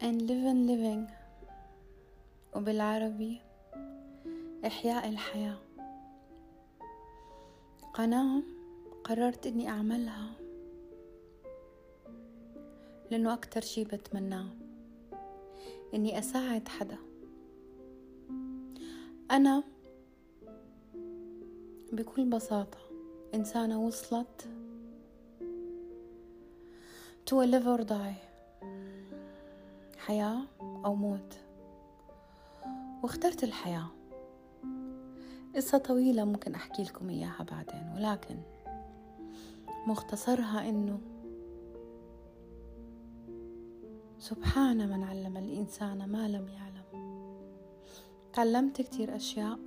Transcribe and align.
and 0.00 0.22
live 0.22 0.46
living. 0.66 1.10
وبالعربي 2.56 3.40
إحياء 4.66 5.08
الحياة. 5.08 5.58
قناة 7.94 8.42
قررت 9.04 9.46
إني 9.46 9.68
أعملها 9.68 10.30
لأنه 13.10 13.34
أكتر 13.34 13.60
شي 13.60 13.84
بتمناه 13.84 14.48
إني 15.94 16.18
أساعد 16.18 16.68
حدا. 16.68 16.98
أنا 19.30 19.62
بكل 21.92 22.24
بساطة 22.24 22.78
إنسانة 23.34 23.80
وصلت 23.80 24.48
to 27.26 27.40
a 27.42 27.46
live 27.46 27.66
or 27.66 27.84
die. 27.84 28.27
حياة 29.98 30.40
أو 30.60 30.94
موت. 30.94 31.34
واخترت 33.02 33.44
الحياة. 33.44 33.88
قصة 35.56 35.78
طويلة 35.78 36.24
ممكن 36.24 36.54
أحكي 36.54 36.82
لكم 36.82 37.08
إياها 37.08 37.46
بعدين 37.50 37.92
ولكن 37.96 38.36
مختصرها 39.86 40.68
إنه 40.68 41.00
سبحان 44.18 44.88
من 44.88 45.04
علم 45.04 45.36
الإنسان 45.36 46.08
ما 46.08 46.28
لم 46.28 46.48
يعلم. 46.48 47.08
تعلمت 48.32 48.80
كتير 48.80 49.16
أشياء 49.16 49.58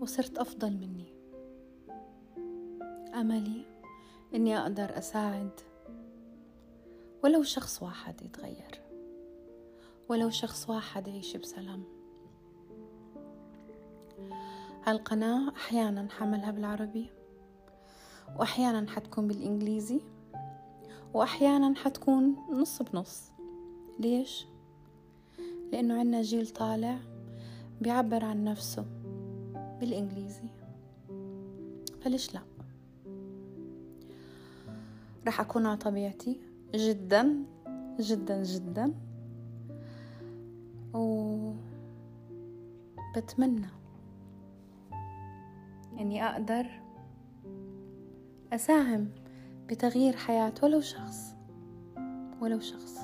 وصرت 0.00 0.38
أفضل 0.38 0.72
مني. 0.72 1.14
أملي 3.14 3.64
إني 4.34 4.58
أقدر 4.58 4.98
أساعد 4.98 5.50
ولو 7.24 7.42
شخص 7.42 7.82
واحد 7.82 8.22
يتغير. 8.22 8.83
ولو 10.08 10.30
شخص 10.30 10.70
واحد 10.70 11.08
يعيش 11.08 11.36
بسلام 11.36 11.82
هالقناة 14.84 15.50
أحيانا 15.56 16.08
حملها 16.10 16.50
بالعربي 16.50 17.10
وأحيانا 18.36 18.90
حتكون 18.90 19.28
بالإنجليزي 19.28 20.00
وأحيانا 21.14 21.74
حتكون 21.74 22.36
نص 22.52 22.82
بنص 22.82 23.30
ليش؟ 24.00 24.46
لأنه 25.72 25.98
عنا 25.98 26.22
جيل 26.22 26.46
طالع 26.46 26.98
بيعبر 27.80 28.24
عن 28.24 28.44
نفسه 28.44 28.86
بالإنجليزي 29.80 30.48
فليش 32.00 32.34
لا؟ 32.34 32.40
رح 35.26 35.40
أكون 35.40 35.66
على 35.66 35.76
طبيعتي 35.76 36.40
جدا 36.74 37.44
جدا 38.00 38.42
جدا 38.42 38.94
وبتمنى 40.94 41.54
إني 46.00 46.24
أقدر 46.24 46.66
أساهم 48.52 49.08
بتغيير 49.68 50.16
حياة 50.16 50.54
ولو 50.62 50.80
شخص 50.80 51.34
ولو 52.40 52.60
شخص. 52.60 53.00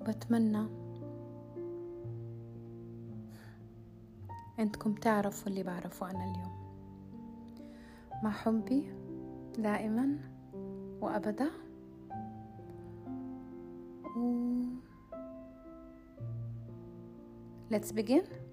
وبتمنى 0.00 0.66
انكم 4.58 4.94
تعرفوا 4.94 5.48
اللي 5.48 5.62
بعرفه 5.62 6.10
أنا 6.10 6.24
اليوم. 6.24 6.54
مع 8.22 8.30
حبي 8.30 8.92
دائما 9.58 10.18
وابدا. 11.00 11.50
و 14.16 14.53
Let's 17.70 17.92
begin. 17.92 18.43